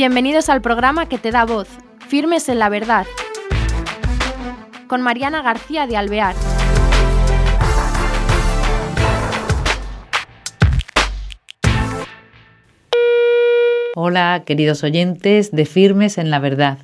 [0.00, 1.68] Bienvenidos al programa que te da voz,
[2.08, 3.06] Firmes en la Verdad,
[4.86, 6.34] con Mariana García de Alvear.
[13.94, 16.78] Hola, queridos oyentes de Firmes en la Verdad.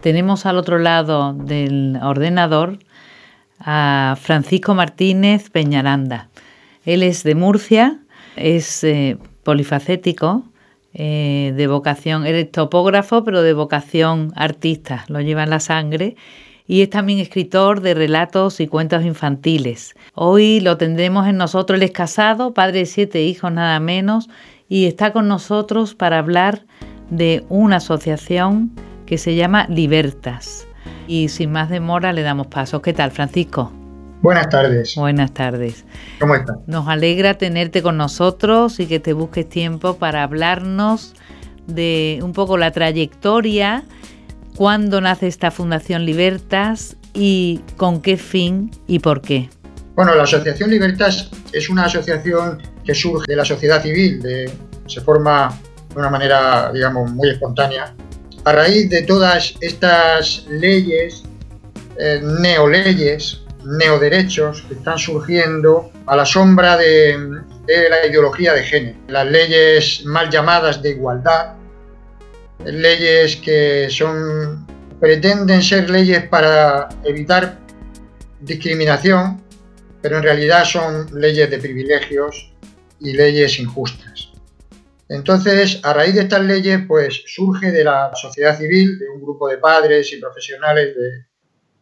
[0.00, 2.78] Tenemos al otro lado del ordenador
[3.58, 6.28] a Francisco Martínez Peñaranda.
[6.84, 7.98] Él es de Murcia,
[8.36, 10.44] es eh, polifacético,
[10.98, 16.16] eh, de vocación, es topógrafo, pero de vocación artista, lo lleva en la sangre.
[16.66, 19.94] Y es también escritor de relatos y cuentos infantiles.
[20.14, 21.76] Hoy lo tendremos en nosotros.
[21.76, 24.30] Él es casado, padre de siete hijos nada menos,
[24.68, 26.64] y está con nosotros para hablar
[27.10, 28.72] de una asociación
[29.04, 30.66] que se llama Libertas.
[31.06, 32.80] Y sin más demora le damos paso.
[32.80, 33.70] ¿Qué tal, Francisco?
[34.22, 34.94] Buenas tardes.
[34.96, 35.84] Buenas tardes.
[36.18, 36.56] ¿Cómo estás?
[36.66, 41.14] Nos alegra tenerte con nosotros y que te busques tiempo para hablarnos
[41.66, 43.84] de un poco la trayectoria,
[44.56, 49.50] cuándo nace esta Fundación Libertas y con qué fin y por qué.
[49.94, 54.22] Bueno, la Asociación Libertas es una asociación que surge de la sociedad civil,
[54.86, 57.94] se forma de una manera, digamos, muy espontánea.
[58.44, 61.24] A raíz de todas estas leyes,
[61.98, 67.18] eh, neoleyes, neoderechos que están surgiendo a la sombra de,
[67.66, 68.98] la ideología de género.
[69.08, 71.54] Las leyes mal llamadas de igualdad,
[72.64, 74.66] leyes que son
[75.00, 77.58] pretenden ser leyes para evitar
[78.40, 79.42] discriminación,
[80.00, 82.52] pero en realidad son leyes de privilegios
[83.00, 84.30] y leyes injustas.
[85.08, 89.48] Entonces, a raíz de estas leyes, pues surge de la sociedad civil, de un grupo
[89.48, 91.26] de padres y profesionales de,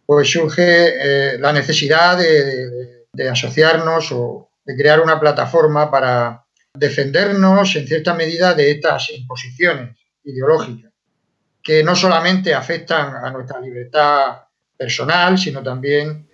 [0.06, 7.86] pues surge eh, la necesidad de, asociarnos o de crear una plataforma para defendernos en
[7.86, 10.92] cierta medida de estas imposiciones ideológicas,
[11.62, 14.42] que no solamente afectan a nuestra libertad
[14.76, 16.28] personal, sino también,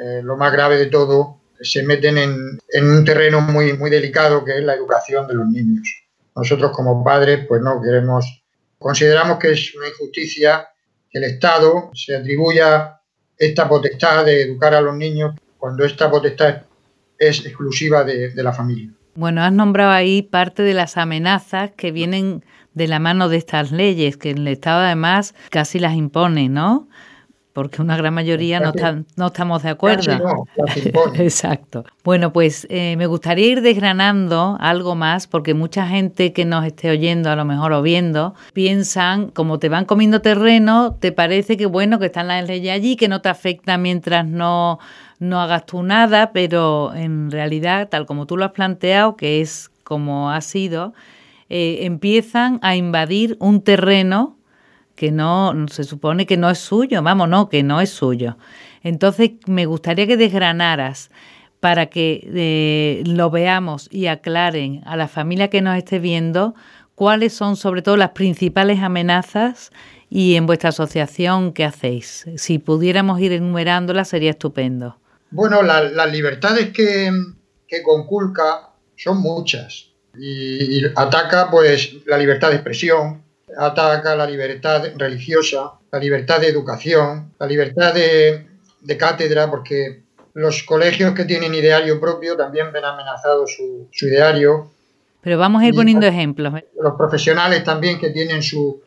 [0.00, 4.44] eh, lo más grave de todo, se meten en, en, un terreno muy, muy delicado
[4.44, 5.88] que es la educación de los niños.
[6.34, 8.44] Nosotros como padres, pues no queremos,
[8.78, 10.68] consideramos que es una injusticia
[11.10, 12.99] que el Estado se atribuya
[13.40, 16.62] esta potestad de educar a los niños cuando esta potestad
[17.18, 18.90] es exclusiva de, la familia.
[19.14, 23.72] Bueno, has nombrado ahí parte de las amenazas que vienen de la mano de estas
[23.72, 26.88] leyes, que el Estado además casi las impone, ¿no?
[27.60, 28.72] Porque una gran mayoría no,
[29.16, 30.46] no estamos de acuerdo.
[31.16, 31.84] Exacto.
[32.02, 36.88] Bueno, pues eh, me gustaría ir desgranando algo más, porque mucha gente que nos esté
[36.88, 41.66] oyendo, a lo mejor o viendo, piensan, como te van comiendo terreno, te parece que
[41.66, 44.78] bueno, que están las leyes allí, que no te afecta mientras no,
[45.18, 49.70] no hagas tú nada, pero en realidad, tal como tú lo has planteado, que es
[49.84, 50.94] como ha sido,
[51.50, 54.38] eh, empiezan a invadir un terreno
[55.00, 58.36] que no se supone que no es suyo, vamos, no, que no es suyo.
[58.82, 61.10] Entonces, me gustaría que desgranaras
[61.58, 66.54] para que eh, lo veamos y aclaren a la familia que nos esté viendo
[66.94, 69.70] cuáles son sobre todo las principales amenazas
[70.10, 72.26] y en vuestra asociación qué hacéis.
[72.36, 74.98] Si pudiéramos ir enumerándolas sería estupendo.
[75.30, 77.10] Bueno, las libertades que,
[77.66, 83.22] que, conculca son muchas y, y ataca pues la libertad de expresión,
[83.56, 88.46] ataca la libertad religiosa, la libertad de educación, la libertad de,
[88.96, 90.02] cátedra, porque
[90.34, 94.70] los colegios que tienen ideario propio también ven amenazado su, ideario.
[95.20, 96.54] Pero vamos a ir poniendo ejemplos.
[96.80, 98.82] Los profesionales también que tienen su,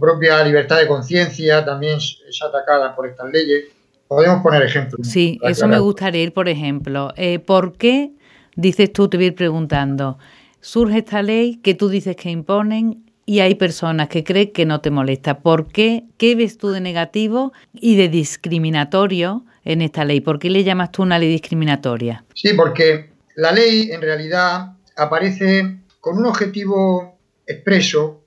[0.00, 3.64] propia libertad de conciencia también es atacada por estas leyes.
[4.08, 5.06] Podemos poner ejemplos.
[5.06, 7.12] Sí, eso me gustaría ir, por ejemplo.
[7.16, 8.12] Eh, ¿Por qué,
[8.56, 10.18] dices tú, te voy a ir preguntando,
[10.60, 14.80] surge esta ley que tú dices que imponen y hay personas que creen que no
[14.80, 15.40] te molesta.
[15.40, 16.04] ¿Por qué?
[16.16, 20.22] ¿Qué ves tú de negativo y de discriminatorio en esta ley?
[20.22, 22.24] ¿Por qué le llamas tú una ley discriminatoria?
[22.34, 28.24] Sí, porque la ley en realidad aparece con un objetivo expreso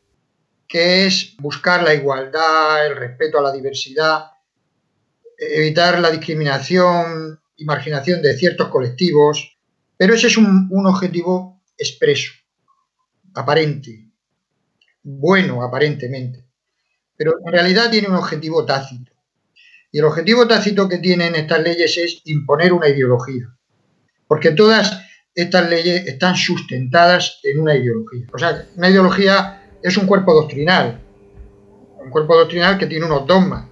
[0.68, 4.26] que es buscar la igualdad, el respeto a la diversidad,
[5.36, 9.58] evitar la discriminación y marginación de ciertos colectivos,
[9.98, 12.34] pero ese es un, un objetivo expreso,
[13.34, 14.11] aparente,
[15.04, 16.46] bueno aparentemente,
[17.16, 19.12] pero en realidad tiene un objetivo tácito.
[19.92, 23.54] Y el objetivo tácito que tienen estas leyes es imponer una ideología,
[24.28, 25.02] porque todas
[25.36, 28.26] estas leyes están sustentadas en una ideología.
[28.34, 31.02] O sea, una ideología es un cuerpo doctrinal,
[32.04, 33.66] un cuerpo doctrinal que tiene unos dogmas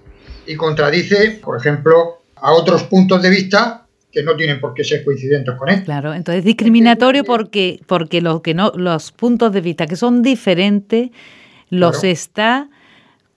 [0.46, 3.79] y contradice, por ejemplo, a otros puntos de vista
[4.12, 5.82] que no tienen por qué ser coincidentes con él.
[5.84, 11.10] Claro, entonces discriminatorio porque porque los que no los puntos de vista que son diferentes
[11.68, 12.68] los está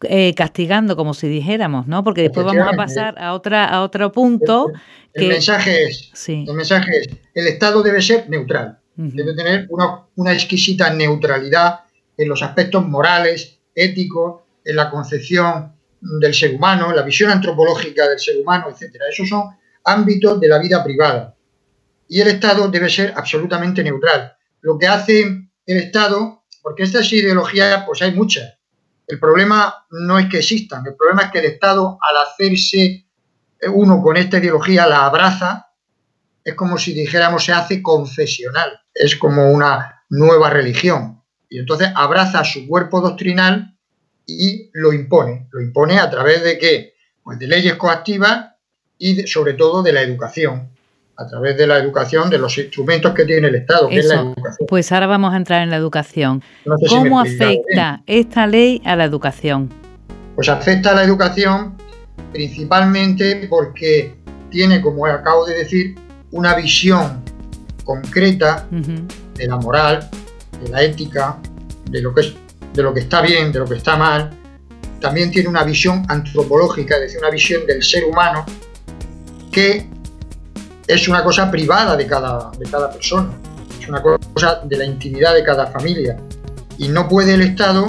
[0.03, 2.03] eh, castigando, como si dijéramos, ¿no?
[2.03, 4.71] Porque después vamos a pasar a otra a otro punto.
[5.13, 10.33] El, mensaje es, el mensaje es, el Estado debe ser neutral, debe tener una, una
[10.33, 11.81] exquisita neutralidad
[12.17, 18.07] en los aspectos morales, éticos, en la concepción del ser humano, en la visión antropológica
[18.07, 19.05] del ser humano, etcétera.
[19.09, 19.49] Esos son
[19.83, 21.35] ámbitos de la vida privada.
[22.07, 24.35] Y el Estado debe ser absolutamente neutral.
[24.61, 25.21] Lo que hace
[25.65, 28.53] el Estado, porque estas ideologías, pues hay muchas.
[29.07, 33.05] El problema no es que existan, el problema es que el Estado, al hacerse
[33.73, 35.67] uno con esta ideología, la abraza,
[36.43, 41.21] es como si dijéramos se hace confesional, es como una nueva religión.
[41.49, 43.77] Y entonces abraza su cuerpo doctrinal
[44.25, 45.47] y lo impone.
[45.51, 46.93] Lo impone a través de qué?
[47.23, 48.52] Pues de leyes coactivas
[48.97, 50.69] y sobre todo de la educación
[51.15, 54.21] a través de la educación, de los instrumentos que tiene el Estado, que es la
[54.21, 54.67] educación.
[54.67, 56.43] Pues ahora vamos a entrar en la educación.
[56.89, 59.69] ¿Cómo afecta esta ley a la educación?
[60.35, 61.77] Pues afecta a la educación
[62.31, 64.15] principalmente porque
[64.49, 65.95] tiene, como acabo de decir,
[66.31, 67.23] una visión
[67.83, 70.09] concreta de la moral,
[70.63, 71.37] de la ética,
[71.89, 72.33] de lo que es,
[72.73, 74.31] de lo que está bien, de lo que está mal.
[74.99, 78.45] También tiene una visión antropológica, es decir, una visión del ser humano
[79.53, 79.87] que
[80.87, 83.29] es una cosa privada de cada, de cada persona,
[83.79, 86.17] es una cosa de la intimidad de cada familia
[86.77, 87.87] y no puede el Estado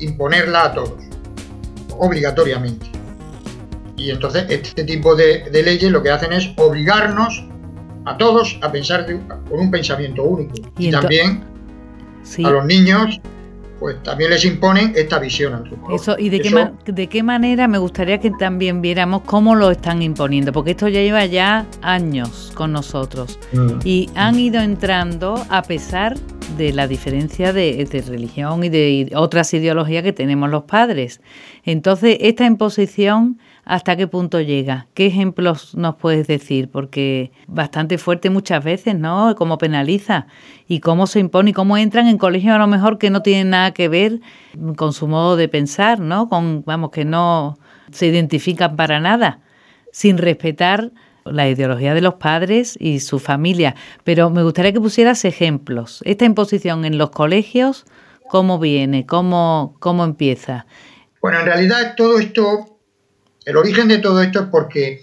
[0.00, 1.02] imponerla a todos,
[1.98, 2.86] obligatoriamente.
[3.96, 7.44] Y entonces este tipo de, leyes lo que hacen es obligarnos
[8.06, 10.54] a todos a pensar con un pensamiento único.
[10.78, 11.44] Y, también
[12.44, 13.20] a los niños
[13.84, 16.12] pues también les imponen esta visión antropológica.
[16.12, 20.00] Eso, ¿y de, qué, de qué manera me gustaría que también viéramos cómo lo están
[20.00, 20.52] imponiendo?
[20.52, 23.80] Porque esto ya lleva ya años con nosotros mm.
[23.84, 26.16] y han ido entrando a pesar
[26.56, 31.20] de la diferencia de, de, religión y de otras ideologías que tenemos los padres.
[31.64, 34.86] Entonces, esta imposición hasta qué punto llega.
[34.94, 36.68] ¿Qué ejemplos nos puedes decir?
[36.70, 39.34] Porque bastante fuerte muchas veces, ¿no?
[39.36, 40.26] Cómo penaliza
[40.68, 43.50] y cómo se impone y cómo entran en colegios a lo mejor que no tienen
[43.50, 44.20] nada que ver
[44.76, 46.28] con su modo de pensar, ¿no?
[46.28, 47.58] Con, vamos, que no
[47.90, 49.40] se identifican para nada,
[49.92, 50.90] sin respetar
[51.24, 53.74] la ideología de los padres y su familia.
[54.04, 56.02] Pero me gustaría que pusieras ejemplos.
[56.04, 57.86] Esta imposición en los colegios,
[58.28, 59.06] ¿cómo viene?
[59.06, 60.66] ¿Cómo, cómo empieza?
[61.22, 62.73] Bueno, en realidad todo esto
[63.44, 65.00] el origen de todo esto es porque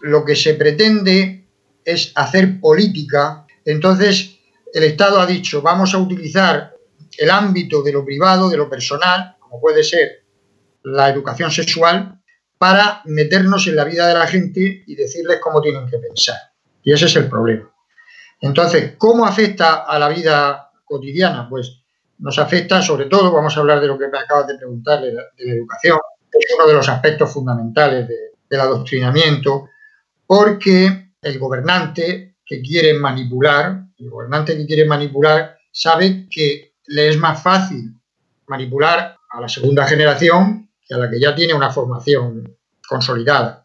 [0.00, 1.46] lo que se pretende
[1.84, 3.46] es hacer política.
[3.64, 4.36] Entonces,
[4.72, 6.74] el Estado ha dicho, vamos a utilizar
[7.16, 10.24] el ámbito de lo privado, de lo personal, como puede ser
[10.82, 12.20] la educación sexual,
[12.58, 16.36] para meternos en la vida de la gente y decirles cómo tienen que pensar.
[16.82, 17.70] Y ese es el problema.
[18.40, 21.48] Entonces, ¿cómo afecta a la vida cotidiana?
[21.48, 21.82] Pues
[22.18, 25.12] nos afecta sobre todo, vamos a hablar de lo que me acabas de preguntar, de
[25.12, 25.98] la, de la educación,
[26.38, 28.08] es uno de los aspectos fundamentales
[28.48, 29.68] del adoctrinamiento,
[30.26, 37.18] porque el gobernante que quiere manipular, el gobernante que quiere manipular, sabe que le es
[37.18, 37.94] más fácil
[38.46, 43.64] manipular a la segunda generación que a la que ya tiene una formación consolidada.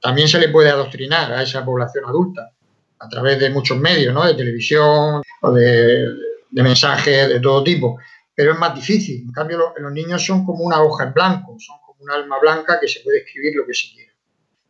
[0.00, 2.50] También se le puede adoctrinar a esa población adulta
[2.98, 4.26] a través de muchos medios, ¿no?
[4.26, 6.06] de televisión o de,
[6.50, 7.98] de mensajes de todo tipo,
[8.34, 9.22] pero es más difícil.
[9.22, 12.88] En cambio, los niños son como una hoja en blanco, son un alma blanca que
[12.88, 14.12] se puede escribir lo que se quiera.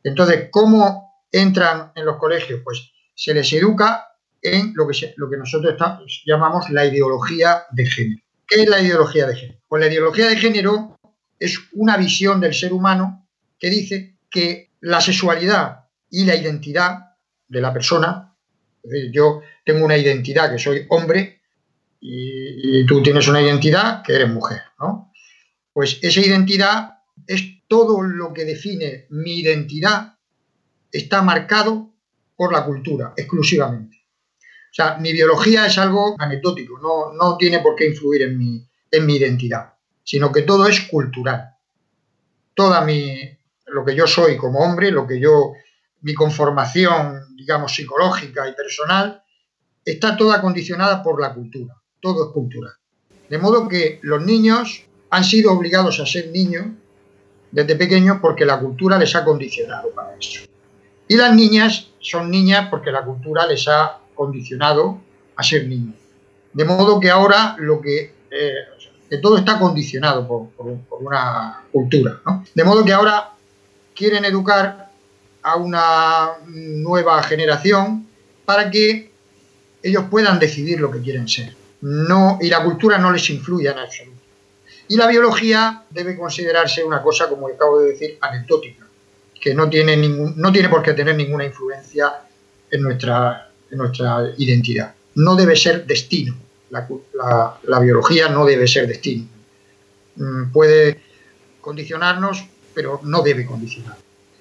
[0.03, 2.61] Entonces, ¿cómo entran en los colegios?
[2.65, 4.07] Pues se les educa
[4.43, 5.75] en lo que, nosotros
[6.25, 8.23] llamamos la ideología de género.
[8.47, 9.61] ¿Qué es la ideología de género?
[9.69, 10.99] Pues la ideología de género
[11.39, 17.61] es una visión del ser humano que dice que la sexualidad y la identidad de
[17.61, 18.35] la persona,
[18.83, 21.43] es decir, yo tengo una identidad que soy hombre
[22.01, 25.13] y, y tú tienes una identidad que eres mujer, ¿no?
[25.73, 27.00] Pues esa identidad
[27.31, 30.15] es todo lo que define mi identidad,
[30.91, 31.93] está marcado
[32.35, 33.99] por la cultura exclusivamente.
[34.39, 38.69] O sea, mi biología es algo anecdótico, no, no tiene por qué influir en mi,
[38.91, 41.55] en mi identidad, sino que todo es cultural.
[42.53, 43.17] Toda mi,
[43.67, 45.53] lo que yo soy como hombre, lo que yo,
[46.01, 49.23] mi conformación, digamos, psicológica y personal,
[49.85, 51.81] está toda condicionada por la cultura.
[52.01, 52.73] Todo es cultural.
[53.29, 56.67] De modo que los niños han sido obligados a ser niños
[57.51, 60.43] desde pequeños porque la cultura les ha condicionado para eso.
[61.09, 65.01] Y las niñas son niñas porque la cultura les ha condicionado
[65.37, 65.95] a ser niños.
[66.53, 68.55] De modo que ahora lo que, eh,
[69.09, 70.49] que todo está condicionado por,
[71.01, 72.21] una cultura.
[72.55, 73.31] De modo que ahora
[73.95, 74.91] quieren educar
[75.43, 78.07] a una nueva generación
[78.45, 79.11] para que
[79.83, 81.55] ellos puedan decidir lo que quieren ser.
[81.81, 84.20] No, y la cultura no les influye en absoluto.
[84.91, 88.85] Y la biología debe considerarse una cosa, como acabo de decir, anecdótica,
[89.41, 92.13] que no tiene, no tiene por qué tener ninguna influencia
[92.69, 94.93] en nuestra, en nuestra identidad.
[95.15, 96.35] No debe ser destino.
[96.71, 96.89] La,
[97.63, 99.29] la biología no debe ser destino.
[100.17, 101.01] Mm, puede
[101.61, 102.45] condicionarnos,
[102.75, 103.97] pero no debe condicionar.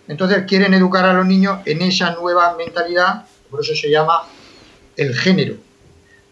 [0.07, 4.23] Entonces quieren educar a los niños en esa nueva mentalidad, por eso se llama
[4.97, 5.57] el género,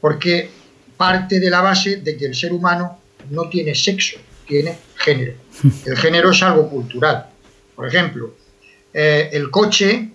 [0.01, 0.49] porque
[0.97, 5.33] parte de la base de que el ser humano no tiene sexo, tiene género.
[5.85, 7.27] El género es algo cultural.
[7.75, 8.33] Por ejemplo,
[8.93, 10.09] eh, el coche,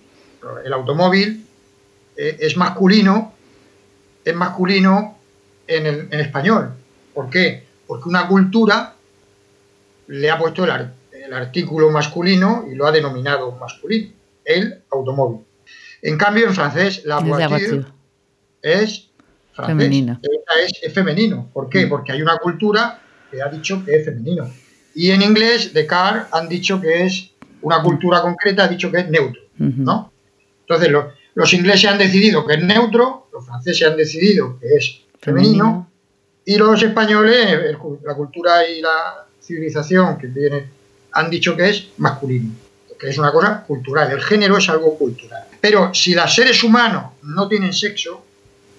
[0.65, 1.45] el automóvil,
[2.15, 3.33] eh, es masculino,
[4.23, 5.17] es masculino
[5.67, 6.73] en, el, en español.
[7.13, 7.63] ¿Por qué?
[7.87, 8.95] Porque una cultura
[10.07, 14.11] le ha puesto el, el artículo masculino y lo ha denominado masculino,
[14.43, 15.45] el automóvil.
[16.01, 17.85] En cambio, en francés, la voiture
[18.61, 19.09] es
[19.55, 20.19] femenino.
[20.21, 21.49] Es, femenino.
[21.53, 21.85] ¿Por qué?
[21.85, 21.89] Mm.
[21.89, 23.01] Porque hay una cultura
[23.33, 24.49] que ha dicho que es femenino.
[24.93, 28.99] Y en inglés, de car han dicho que es una cultura concreta, ha dicho que
[28.99, 29.41] es neutro.
[29.57, 30.11] ¿no?
[30.61, 30.91] Entonces,
[31.33, 35.89] los ingleses han decidido que es neutro, los franceses han decidido que es femenino,
[36.45, 40.65] y los españoles, la cultura y la civilización que tiene,
[41.13, 42.51] han dicho que es masculino,
[42.99, 44.11] que es una cosa cultural.
[44.11, 45.43] El género es algo cultural.
[45.59, 48.25] Pero si los seres humanos no tienen sexo,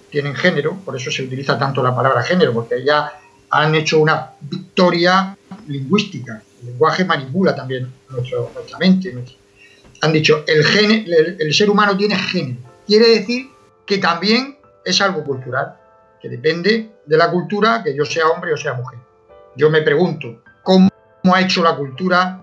[0.09, 3.11] tienen género, por eso se utiliza tanto la palabra género, porque ya
[3.55, 6.41] han hecho una victoria lingüística.
[6.61, 9.15] El lenguaje manipula también nuestra mente.
[10.01, 12.59] Han dicho, el, el ser humano tiene género.
[12.85, 13.49] Quiere decir
[13.85, 15.75] que también es algo cultural,
[16.21, 18.99] que depende de la cultura, que yo sea hombre o sea mujer.
[19.55, 20.89] Yo me pregunto, ¿cómo
[21.33, 22.41] ha hecho la cultura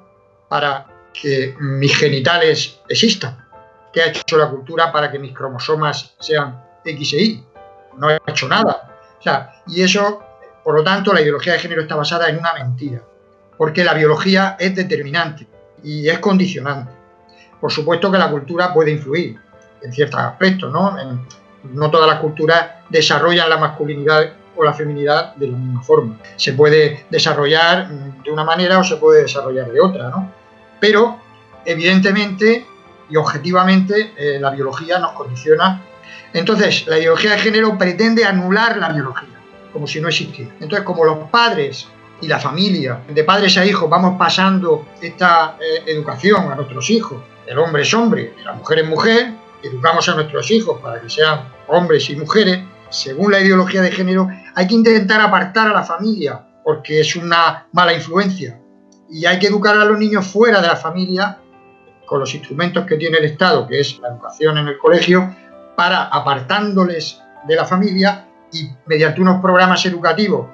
[0.49, 3.47] para que mis genitales existan?
[3.93, 7.45] ¿Qué ha hecho la cultura para que mis cromosomas sean X e Y?
[7.99, 8.99] No ha hecho nada.
[9.21, 10.32] O sea, y eso
[10.65, 13.03] por lo tanto, la ideología de género está basada en una mentira,
[13.57, 15.47] porque la biología es determinante
[15.83, 16.93] y es condicionante.
[17.61, 19.39] Por supuesto que la cultura puede influir
[19.83, 20.97] en ciertos aspectos, ¿no?
[21.65, 26.19] no todas las culturas desarrollan la masculinidad o la feminidad de la misma forma.
[26.37, 30.31] Se puede desarrollar de una manera o se puede desarrollar de otra, ¿no?
[30.79, 31.19] Pero,
[31.65, 32.67] evidentemente
[33.09, 35.83] y objetivamente, eh, la biología nos condiciona.
[36.33, 39.42] Entonces, la ideología de género pretende anular la biología
[39.73, 40.53] como si no existiera.
[40.55, 41.89] Entonces, como los padres
[42.21, 47.23] y la familia, de padres a hijos, vamos pasando esta eh, educación a nuestros hijos,
[47.47, 51.49] el hombre es hombre, la mujer es mujer, educamos a nuestros hijos para que sean
[51.69, 52.61] hombres y mujeres,
[52.91, 57.67] según la ideología de género, hay que intentar apartar a la familia, porque es una
[57.73, 58.61] mala influencia.
[59.11, 61.39] Y hay que educar a los niños fuera de la familia
[62.07, 65.35] con los instrumentos que tiene el Estado, que es la educación en el colegio,
[65.77, 70.47] para apartándoles de la familia y mediante unos programas educativos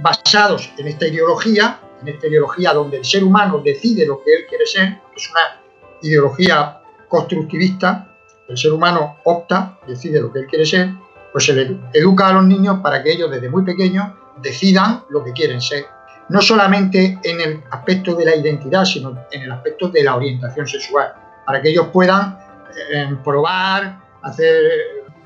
[0.00, 4.46] basados en esta ideología, en esta ideología donde el ser humano decide lo que él
[4.48, 5.60] quiere ser, es una
[6.02, 8.14] ideología constructivista,
[8.48, 10.90] el ser humano opta, decide lo que él quiere ser,
[11.32, 14.08] pues se le educa a los niños para que ellos desde muy pequeños
[14.40, 15.86] decidan lo que quieren ser.
[16.28, 20.66] No solamente en el aspecto de la identidad, sino en el aspecto de la orientación
[20.66, 21.12] sexual,
[21.46, 22.38] para que ellos puedan
[22.92, 24.62] eh, probar, hacer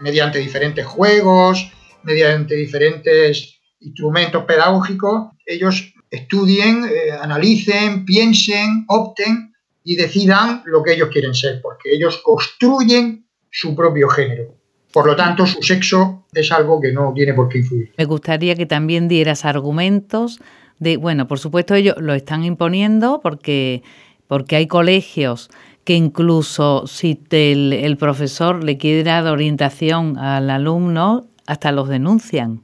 [0.01, 1.73] mediante diferentes juegos,
[2.05, 9.53] mediante diferentes instrumentos pedagógicos, ellos estudien, eh, analicen, piensen, opten
[9.85, 14.55] y decidan lo que ellos quieren ser, porque ellos construyen su propio género.
[14.93, 17.93] Por lo tanto, su sexo es algo que no tiene por qué influir.
[17.97, 20.39] Me gustaría que también dieras argumentos
[20.79, 23.83] de, bueno, por supuesto ellos lo están imponiendo porque,
[24.27, 25.49] porque hay colegios
[25.85, 32.63] que incluso si el, el profesor le quiere dar orientación al alumno, hasta los denuncian.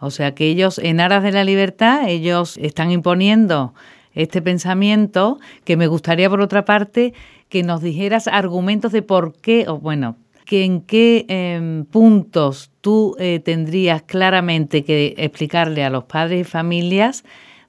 [0.00, 3.74] O sea que ellos, en aras de la libertad, ellos están imponiendo
[4.12, 7.14] este pensamiento que me gustaría, por otra parte,
[7.48, 13.16] que nos dijeras argumentos de por qué, o bueno, que en qué em, puntos tú
[13.18, 17.24] eh, tendrías claramente que explicarle a los padres y familias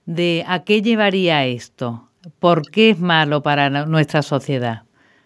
[0.06, 4.84] de a qué llevaría esto, por qué es malo para nuestra sociedad.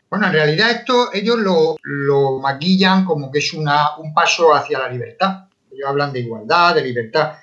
[0.09, 4.89] Bueno, en realidad esto ellos lo, maquillan como que es una, un paso hacia la
[4.89, 5.45] libertad.
[5.71, 7.33] Ellos hablan de igualdad, de libertad,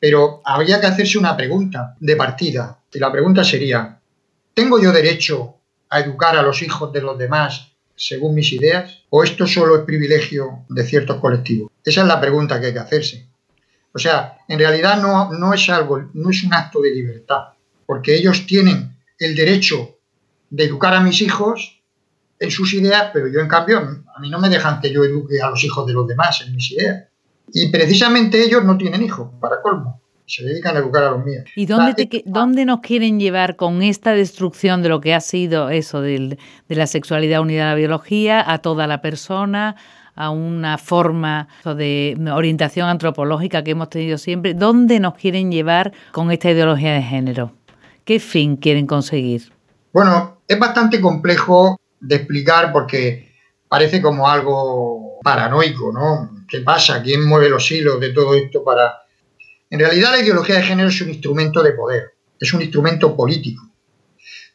[0.00, 2.80] pero habría que hacerse una pregunta de partida.
[2.92, 4.00] Y la pregunta sería,
[4.54, 5.54] ¿tengo yo derecho
[5.88, 9.02] a educar a los hijos de los demás según mis ideas?
[9.10, 11.70] ¿O esto solo es privilegio de ciertos colectivos?
[11.84, 13.28] Esa es la pregunta que hay que hacerse.
[13.92, 17.54] O sea, en realidad no, no es algo, no es un acto de libertad,
[17.86, 19.96] porque ellos tienen el derecho
[20.50, 21.75] de educar a mis hijos
[22.38, 25.40] en sus ideas, pero yo en cambio, a mí no me dejan que yo eduque
[25.40, 27.04] a los hijos de los demás en mis ideas.
[27.52, 30.00] Y precisamente ellos no tienen hijos, para colmo.
[30.26, 31.44] se dedican a educar a los míos.
[31.54, 36.00] ¿Y dónde, dónde nos quieren llevar con esta destrucción de lo que ha sido eso
[36.00, 36.38] de
[36.68, 39.76] la sexualidad unida a la biología, a toda la persona,
[40.16, 44.54] a una forma de orientación antropológica que hemos tenido siempre?
[44.54, 47.52] ¿Dónde nos quieren llevar con esta ideología de género?
[48.04, 49.52] ¿Qué fin quieren conseguir?
[49.92, 53.32] Bueno, es bastante complejo de explicar porque
[53.68, 56.44] parece como algo paranoico, ¿no?
[56.48, 57.02] ¿Qué pasa?
[57.02, 59.02] ¿Quién mueve los hilos de todo esto para...?
[59.68, 63.62] En realidad la ideología de género es un instrumento de poder, es un instrumento político.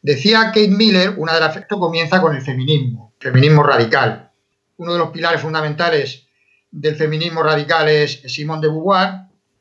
[0.01, 1.57] Decía Kate Miller, una de las...
[1.57, 4.31] Esto comienza con el feminismo, feminismo radical.
[4.77, 6.27] Uno de los pilares fundamentales
[6.71, 9.09] del feminismo radical es Simone de Beauvoir.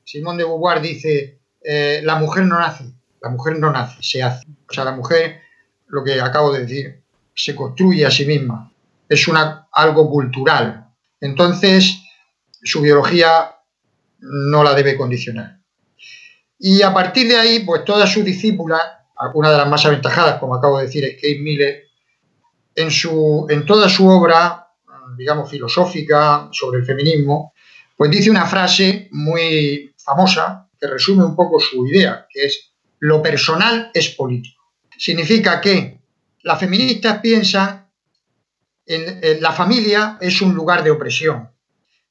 [0.05, 2.85] Simone de Beauvoir dice, eh, la mujer no nace,
[3.21, 4.47] la mujer no nace, se hace.
[4.69, 5.41] O sea, la mujer
[5.89, 7.00] lo que acabo de decir,
[7.45, 8.73] se construye a sí misma,
[9.09, 10.89] es una, algo cultural.
[11.21, 12.03] Entonces,
[12.63, 13.57] su biología
[14.21, 15.59] no la debe condicionar.
[16.59, 18.83] Y a partir de ahí, pues todas sus discípulas,
[19.35, 21.85] una de las más aventajadas, como acabo de decir, es Kate Miller,
[22.75, 24.69] en, su, en toda su obra,
[25.17, 27.53] digamos, filosófica sobre el feminismo,
[27.97, 33.23] pues dice una frase muy famosa que resume un poco su idea, que es lo
[33.23, 34.63] personal es político.
[34.97, 36.00] Significa que
[36.43, 37.89] las feministas piensan
[38.87, 41.51] en, la familia es un lugar de opresión,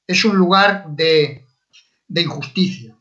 [0.07, 1.45] es un lugar de,
[2.15, 2.95] injusticia,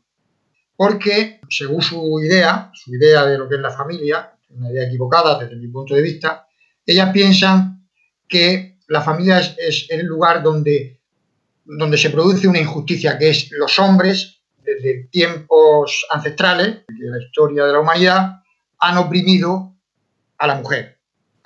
[0.75, 5.39] porque según su idea, su idea de lo que es la familia, una idea equivocada
[5.39, 6.47] desde mi punto de vista,
[6.85, 7.87] ellas piensan
[8.27, 10.99] que la familia es, el lugar donde,
[11.63, 17.65] donde se produce una injusticia, que es los hombres, desde tiempos ancestrales de la historia
[17.65, 18.43] de la humanidad,
[18.79, 19.75] han oprimido
[20.37, 20.98] a la mujer,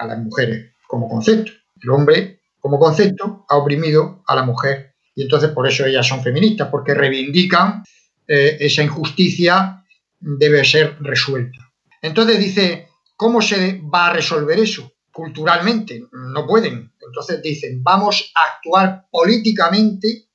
[0.04, 1.52] a las mujeres como concepto.
[1.82, 6.24] El hombre como concepto ha oprimido a la mujer y entonces por eso ellas son
[6.24, 7.84] feministas, porque reivindican
[8.28, 9.84] eh, esa injusticia
[10.20, 11.72] debe ser resuelta.
[12.02, 14.92] Entonces dice, ¿cómo se va a resolver eso?
[15.12, 16.92] Culturalmente, no pueden.
[17.06, 20.26] Entonces dicen, vamos a actuar políticamente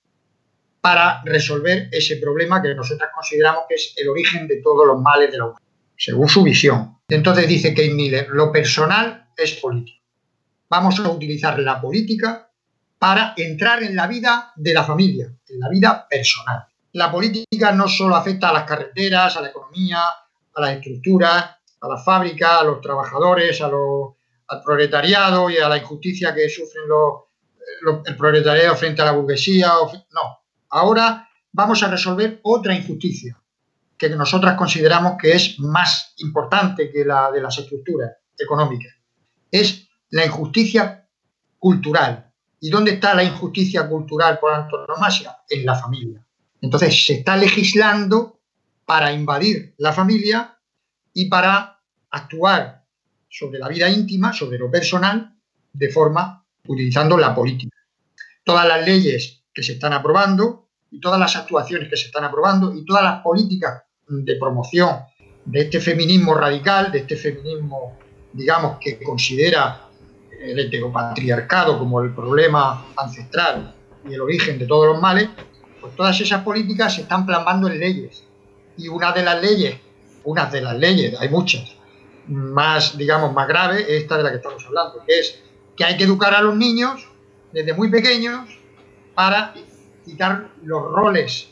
[0.80, 5.32] para resolver ese problema que nosotros consideramos que es el origen de todos los males
[5.32, 6.96] de la humanidad según su visión.
[7.08, 10.04] Entonces dice Kate Miller, lo personal es político.
[10.68, 12.50] Vamos a utilizar la política
[12.98, 16.66] para entrar en la vida de la familia, en la vida personal.
[16.92, 20.00] La política no solo afecta a las carreteras, a la economía,
[20.54, 21.44] a las estructuras,
[21.80, 26.84] a las fábricas, a los trabajadores, al proletariado y a la injusticia que sufren
[28.04, 29.68] el proletariado frente a la burguesía.
[30.12, 33.40] no, ahora vamos a resolver otra injusticia,
[33.96, 38.97] que nosotras consideramos que es más importante que la de las estructuras económicas.
[39.50, 41.08] Es la injusticia
[41.58, 42.32] cultural.
[42.60, 45.36] ¿Y dónde está la injusticia cultural por antonomasia?
[45.48, 46.24] En la familia.
[46.60, 48.40] Entonces se está legislando
[48.84, 50.58] para invadir la familia
[51.12, 51.80] y para
[52.10, 52.84] actuar
[53.28, 55.36] sobre la vida íntima, sobre lo personal,
[55.72, 57.76] de forma utilizando la política.
[58.42, 62.74] Todas las leyes que se están aprobando y todas las actuaciones que se están aprobando
[62.74, 65.00] y todas las políticas de promoción
[65.44, 67.98] de este feminismo radical, de este feminismo,
[68.32, 69.88] digamos, que considera
[70.40, 73.74] el heteropatriarcado como el problema ancestral
[74.08, 75.28] y el origen de todos los males,
[75.80, 78.22] pues todas esas políticas se están plasmando en leyes.
[78.76, 79.76] Y una de las leyes,
[80.24, 81.74] unas de las leyes, hay muchas,
[82.28, 85.40] más, digamos, más graves, es esta de la que estamos hablando, que es
[85.76, 87.08] que hay que educar a los niños
[87.52, 88.48] desde muy pequeños
[89.14, 89.54] para
[90.04, 91.48] quitar los roles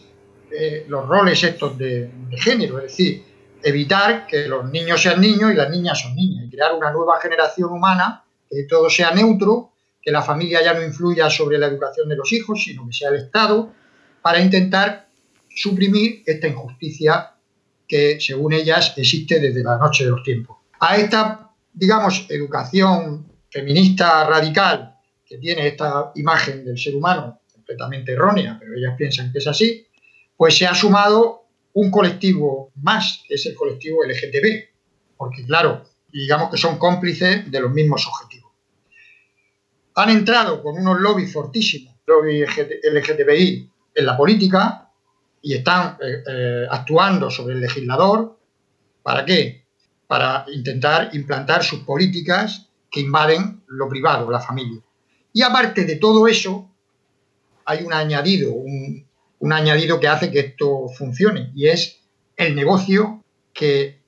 [0.50, 2.08] eh, los roles estos de,
[2.38, 3.24] género, es decir,
[3.62, 7.20] evitar que los niños sean niños y las niñas son niñas, y crear una nueva
[7.20, 12.08] generación humana, que todo sea neutro, que la familia ya no influya sobre la educación
[12.08, 13.72] de los hijos, sino que sea el Estado,
[14.22, 15.08] para intentar
[15.48, 17.32] suprimir esta injusticia
[17.88, 20.58] que, según ellas, existe desde la noche de los tiempos.
[20.80, 28.56] A esta, digamos, educación feminista radical que tiene esta imagen del ser humano completamente errónea,
[28.60, 29.86] pero ellas piensan que es así,
[30.36, 31.45] pues se ha sumado
[31.76, 37.60] un colectivo más, que es el colectivo LGTB, porque claro, digamos que son cómplices de
[37.60, 38.50] los mismos objetivos.
[39.96, 44.90] Han entrado con unos lobbies fortísimos, lobby LGTBI, en la política
[45.42, 48.38] y están eh, eh, actuando sobre el legislador.
[49.02, 49.66] ¿Para qué?
[50.06, 54.80] Para intentar implantar sus políticas que invaden lo privado, la familia.
[55.34, 56.70] Y aparte de todo eso,
[57.66, 59.05] hay un añadido, un,
[59.38, 62.00] un añadido que hace que esto funcione y es
[62.36, 64.02] el negocio que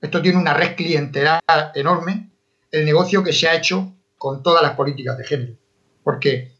[0.00, 1.42] esto tiene una red clientelar
[1.74, 2.30] enorme,
[2.70, 5.54] el negocio que se ha hecho con todas las políticas de género,
[6.02, 6.52] porque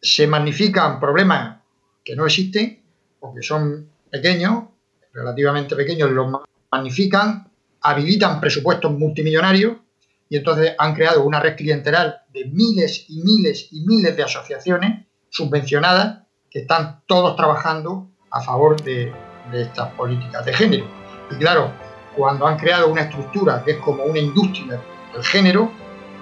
[0.00, 1.62] se magnifican problemas
[2.04, 2.82] que no existen
[3.20, 4.64] o que son pequeños
[5.12, 6.30] relativamente pequeños los
[6.70, 9.76] magnifican, habilitan presupuestos multimillonarios
[10.28, 15.06] y entonces han creado una red clientelar de miles y miles y miles de asociaciones
[15.30, 19.12] subvencionadas que están todos trabajando a favor de,
[19.52, 20.84] estas políticas de género.
[21.30, 21.70] Y claro,
[22.16, 24.80] cuando han creado una estructura que es como una industria
[25.14, 25.70] del género,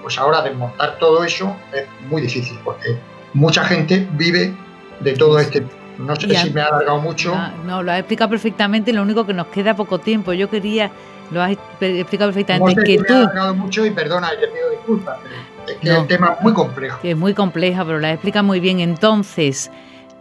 [0.03, 2.97] pues ahora desmontar todo eso es muy difícil porque
[3.35, 4.55] mucha gente vive
[5.01, 5.67] de todo este
[5.99, 7.35] no sé si me ha alargado mucho.
[7.65, 10.33] No, lo has explicado perfectamente, lo único que nos queda poco tiempo.
[10.35, 10.91] Yo quería,
[11.31, 12.85] lo has explicado perfectamente.
[12.85, 13.15] que tú...
[13.15, 15.37] Me alargado mucho y perdona, te pido disculpas, pero
[15.69, 17.01] es que el tema es muy complejo.
[17.03, 18.81] es muy compleja, pero la explica muy bien.
[18.81, 19.71] Entonces,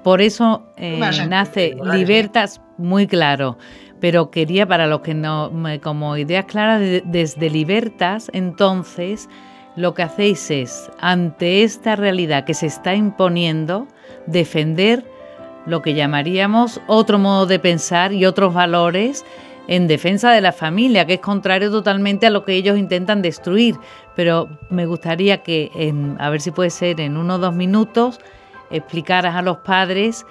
[0.05, 3.57] por eso eh, nace Libertas muy claro.
[3.99, 9.27] Pero quería, para los que no, como ideas claras, desde Libertas, entonces,
[9.75, 13.87] lo que hacéis es, ante esta realidad que se está imponiendo,
[14.27, 15.03] defender
[15.65, 19.25] lo que llamaríamos otro modo de pensar y otros valores
[19.67, 23.73] en defensa de la familia, que es contrario totalmente a lo que ellos intentan destruir.
[24.15, 28.19] Pero me gustaría que, en, a ver si puede ser en uno o dos minutos,
[28.69, 30.25] explicaras a los padres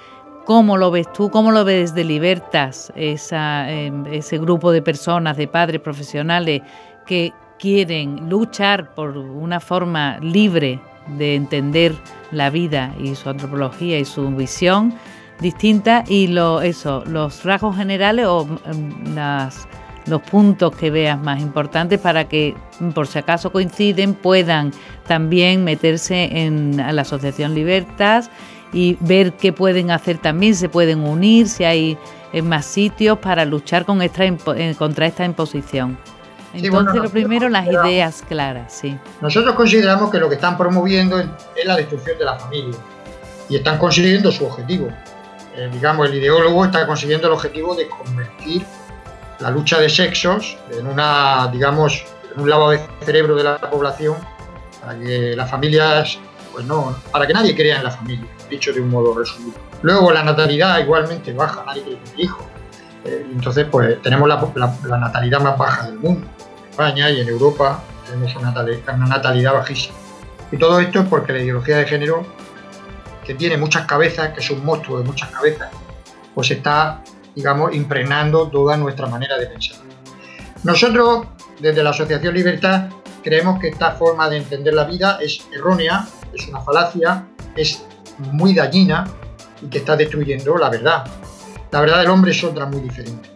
[0.44, 5.48] cómo lo ves tú, cómo lo ves de Libertas, em, ese grupo de personas, de
[5.48, 6.62] padres profesionales
[7.06, 10.80] que quieren luchar por una forma libre
[11.16, 11.94] de entender
[12.30, 14.94] la vida y su antropología y su visión
[15.40, 19.68] distintas y lo, eso, los rasgos generales o mm, las,
[20.06, 22.54] los puntos que veas más importantes para que,
[22.94, 24.72] por si acaso coinciden, puedan
[25.06, 28.30] también meterse en la Asociación Libertas
[28.72, 31.98] y ver qué pueden hacer también, se pueden unir, si hay
[32.32, 35.96] eh, más sitios para luchar con esta, eh, contra esta imposición.
[36.52, 38.96] Entonces, lo primero, las ideas claras, sí.
[39.20, 41.26] Nosotros consideramos que lo que están promoviendo es
[41.64, 42.78] la destrucción de la familia
[43.48, 44.88] y están consiguiendo su objetivo.
[45.56, 48.64] Eh, digamos, el ideólogo está consiguiendo el objetivo de convertir
[49.40, 54.16] la lucha de sexos en una, digamos, en un lavado de cerebro de la población
[54.84, 56.18] para que las familias,
[56.52, 59.56] pues no, para que nadie crea en la familia, dicho de un modo resumido.
[59.82, 62.44] Luego la natalidad igualmente baja, nadie quiere tener hijos.
[63.04, 66.26] Eh, entonces, pues tenemos la, natalidad más baja del mundo.
[66.64, 68.52] En España y en Europa tenemos una
[69.06, 69.96] natalidad bajísima.
[70.52, 72.26] Y todo esto es porque la ideología de género
[73.24, 75.70] que tiene muchas cabezas, que es un monstruo de muchas cabezas,
[76.34, 77.02] pues está,
[77.34, 79.78] digamos, impregnando toda nuestra manera de pensar.
[80.62, 81.26] Nosotros,
[81.58, 82.88] desde la Asociación Libertad,
[83.24, 87.82] creemos que esta forma de entender la vida es errónea, es una falacia, es
[88.18, 89.06] muy dañina
[89.62, 91.04] y que está destruyendo la verdad.
[91.72, 93.30] La verdad del hombre es otra muy diferente.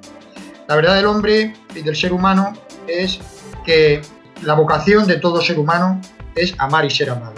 [0.69, 2.53] La verdad del hombre y del ser humano
[2.87, 3.19] es
[3.65, 4.03] que
[4.43, 6.01] la vocación de todo ser humano
[6.35, 7.35] es amar y ser amado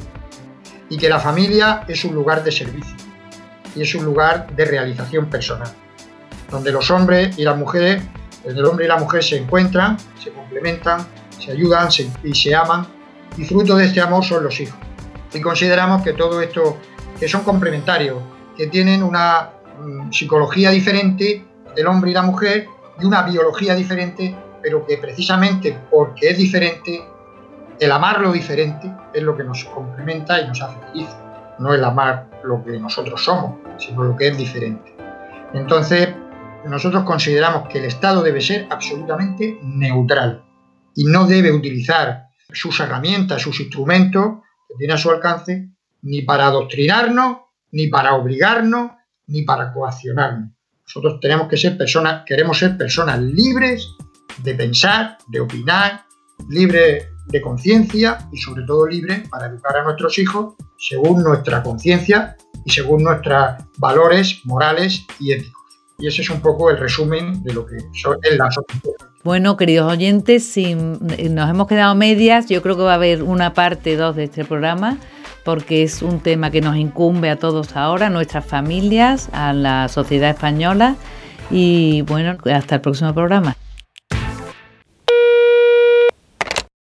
[0.90, 2.96] y que la familia es un lugar de servicio
[3.74, 5.70] y es un lugar de realización personal,
[6.50, 8.02] donde los hombres y las mujeres,
[8.44, 11.06] el hombre y la mujer se encuentran, se complementan,
[11.40, 11.88] se ayudan
[12.22, 12.86] y se aman,
[13.36, 14.78] y fruto de este amor son los hijos.
[15.32, 16.76] Y consideramos que todo esto,
[17.18, 18.18] que son complementarios,
[18.56, 19.50] que tienen una
[19.80, 22.66] mm, psicología diferente del hombre y la mujer
[23.00, 27.02] y una biología diferente, pero que precisamente porque es diferente
[27.78, 31.08] el amar lo diferente es lo que nos complementa y nos hace feliz.
[31.58, 34.94] No el amar lo que nosotros somos, sino lo que es diferente.
[35.54, 36.10] Entonces,
[36.66, 40.42] nosotros consideramos que el Estado debe ser absolutamente neutral
[41.00, 45.70] y no debe utilizar sus herramientas, sus instrumentos que tiene a su alcance,
[46.02, 47.38] ni para adoctrinarnos,
[47.72, 48.90] ni para obligarnos,
[49.26, 50.50] ni para coaccionarnos.
[50.84, 53.88] Nosotros tenemos que ser personas, queremos ser personas libres
[54.42, 56.04] de pensar, de opinar,
[56.50, 62.36] libres de conciencia y sobre todo libre para educar a nuestros hijos según nuestra conciencia
[62.66, 65.59] y según nuestros valores morales y éticos.
[66.00, 68.94] Y ese es un poco el resumen de lo que es la asociación.
[69.22, 73.52] Bueno, queridos oyentes, si nos hemos quedado medias, yo creo que va a haber una
[73.52, 74.98] parte 2 de este programa
[75.44, 79.88] porque es un tema que nos incumbe a todos ahora, a nuestras familias, a la
[79.88, 80.96] sociedad española
[81.50, 83.56] y bueno, hasta el próximo programa.